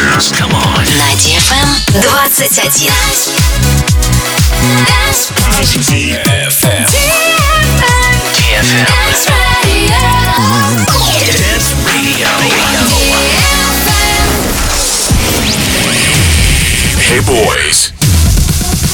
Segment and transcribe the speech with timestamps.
[0.00, 0.32] dance.
[0.32, 0.84] Come on.
[0.96, 2.30] На DFM 21.
[5.88, 6.86] DFM.
[8.34, 8.86] DFM.
[11.36, 12.28] Dance Radio.
[16.98, 17.92] Hey boys.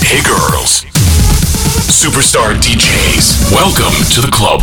[0.03, 0.85] Hey girls.
[1.87, 3.53] Superstar DJs.
[3.53, 4.63] Welcome to the club.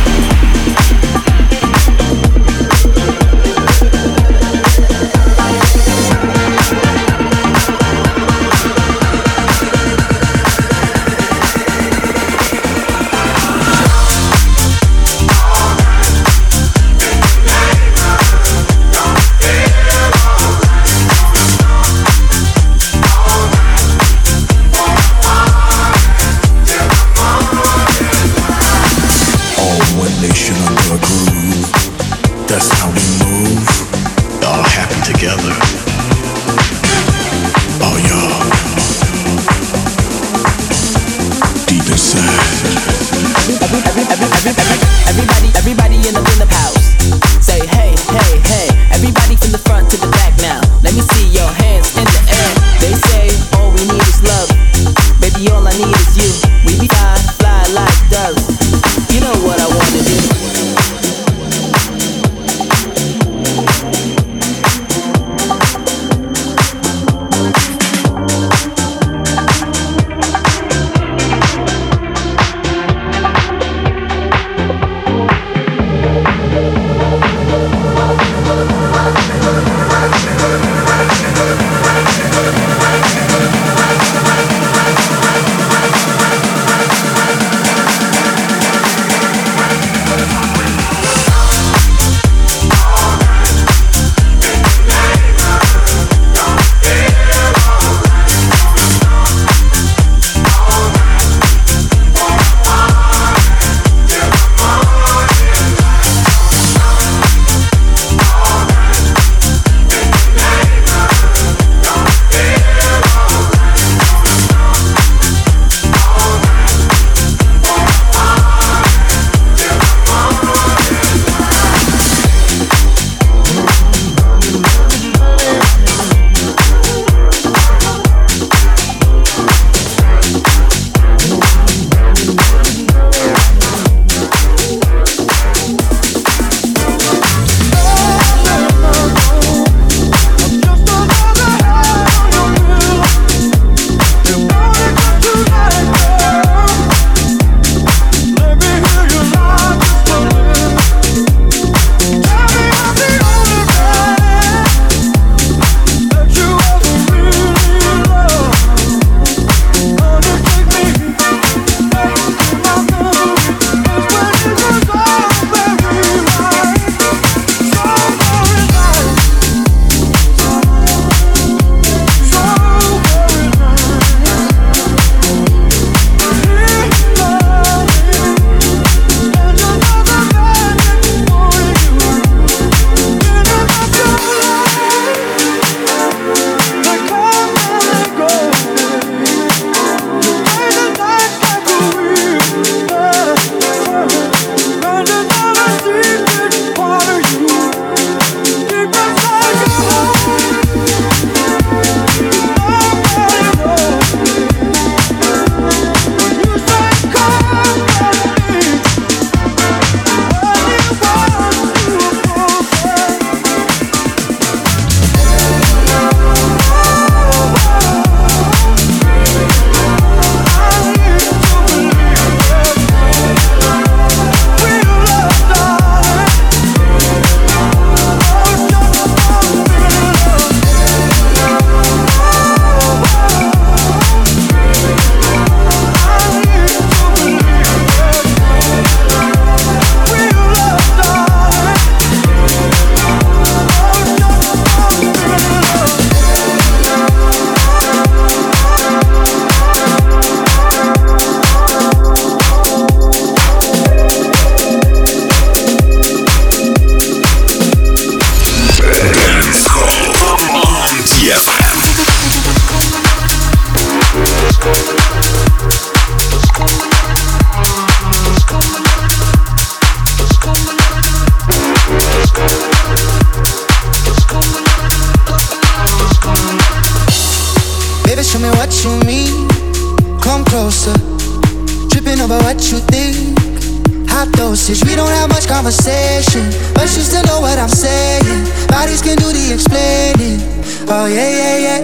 [284.81, 286.49] Dosage, we don't have much conversation.
[286.73, 288.45] But you still know what I'm saying.
[288.67, 290.41] Bodies can do the explaining.
[290.87, 291.79] Oh, yeah, yeah, yeah.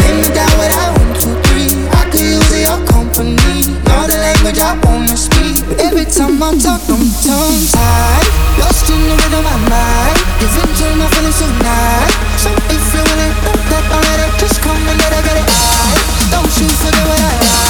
[0.00, 1.70] Lay me down with I one, two, three.
[1.92, 3.68] I could use your company.
[3.86, 5.62] Know the language I wanna speak.
[5.78, 8.26] Every time I talk, I'm tongue tied.
[8.58, 10.18] Lost in the rhythm of my mind.
[10.40, 12.12] Giving to my feelings tonight.
[12.38, 15.46] So if you really want that, let it just come and get it, get it.
[15.46, 17.63] I don't you forget what I like.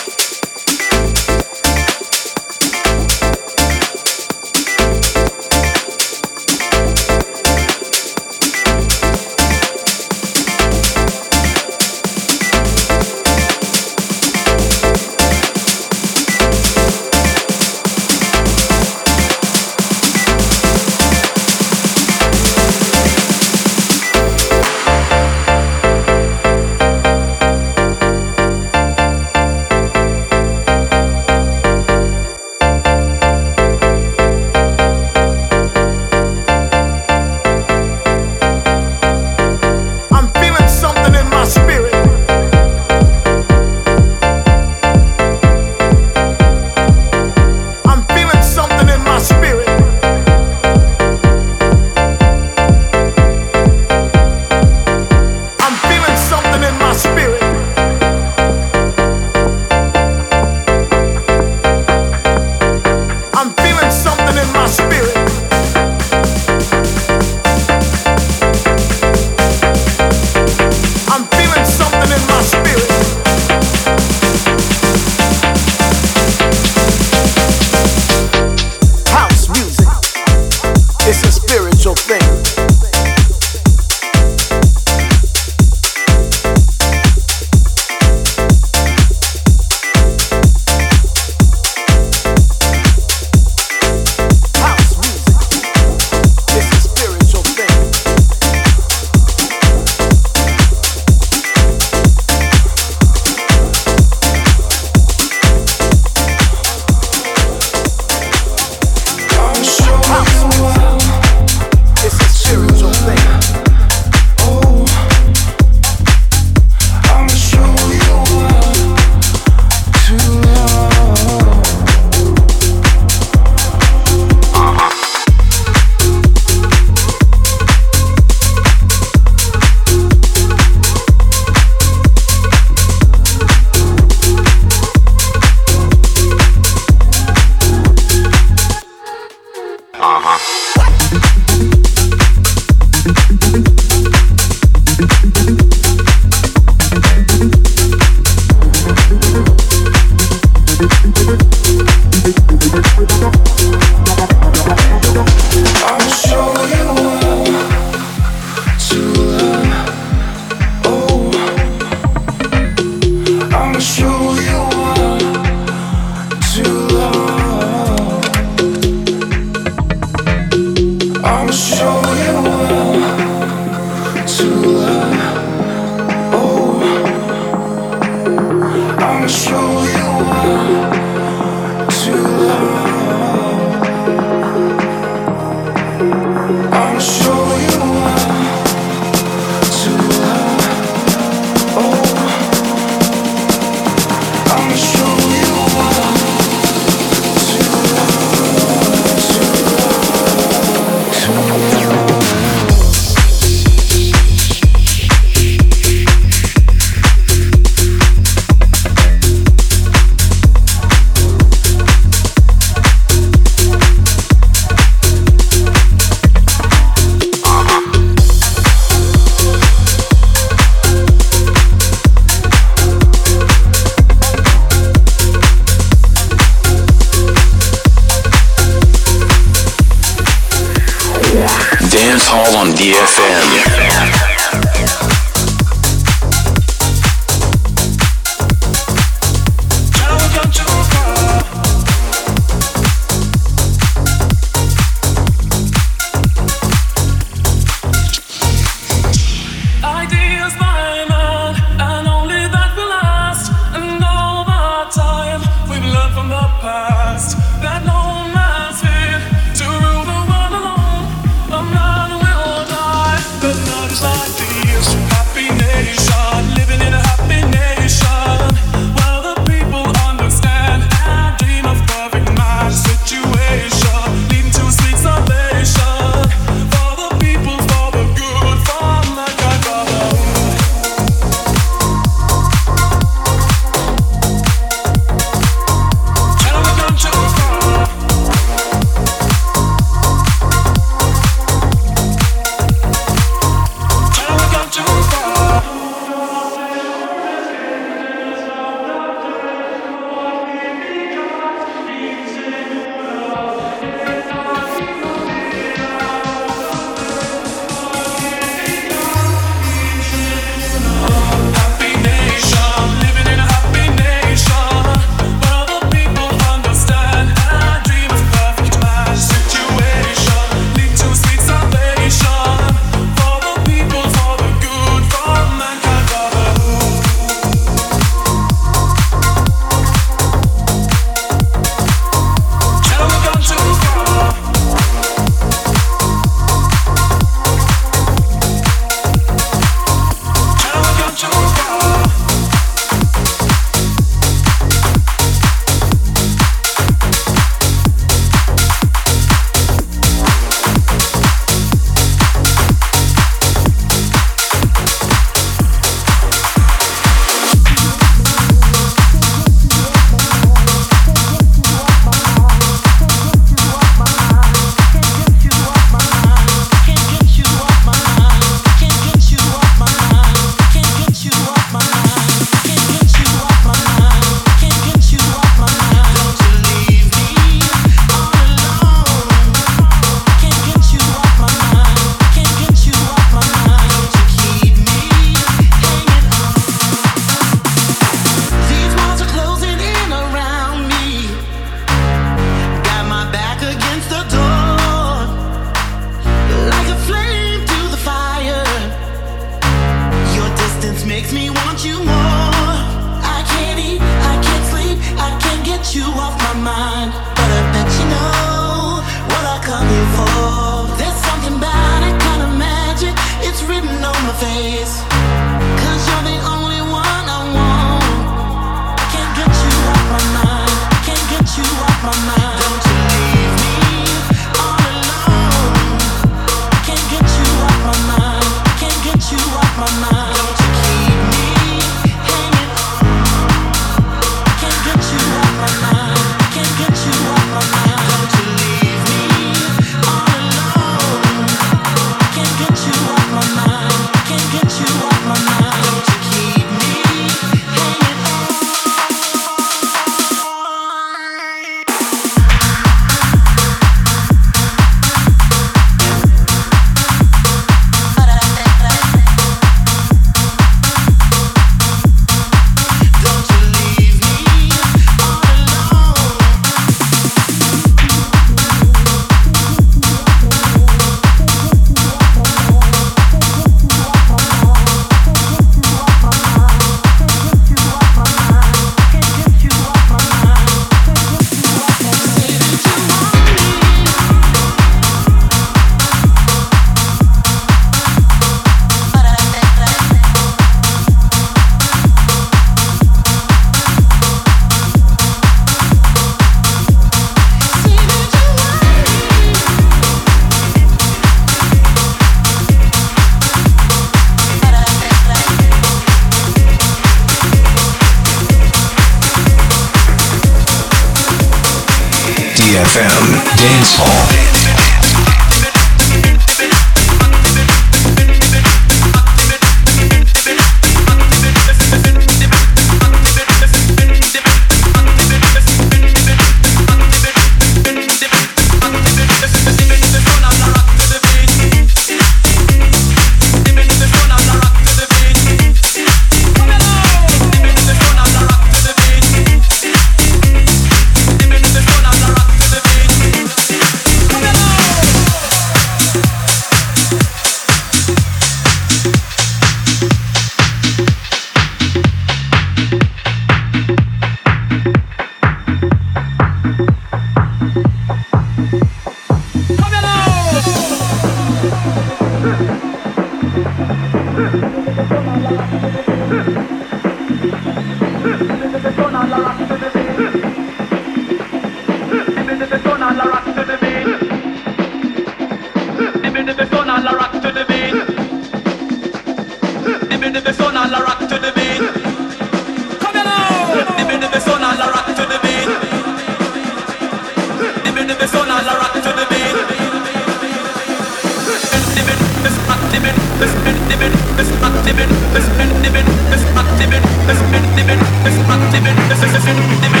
[599.13, 600.00] Sim.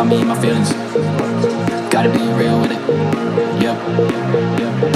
[0.00, 0.72] got me in my feelings.
[1.92, 2.80] Gotta be real with it.
[3.60, 3.76] Yep.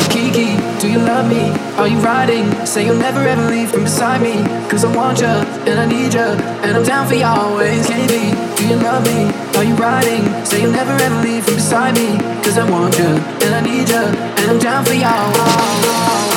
[0.09, 1.53] Kiki, do you love me?
[1.77, 2.47] Are you riding?
[2.65, 4.33] Say you'll never ever leave from beside me.
[4.71, 5.27] Cause I want you
[5.69, 6.31] and I need you
[6.65, 7.87] and I'm down for you always.
[7.87, 9.29] Katie, do you love me?
[9.59, 10.25] Are you riding?
[10.47, 12.17] Say you'll never ever leave from beside me.
[12.43, 13.05] Cause I want you
[13.45, 14.05] and I need you
[14.41, 16.34] and I'm down for you always.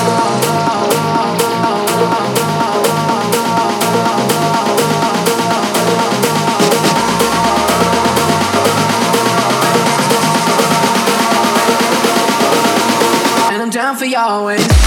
[14.17, 14.86] always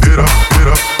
[0.00, 0.99] get up, get up,